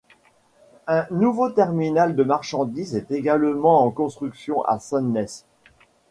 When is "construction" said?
3.91-4.63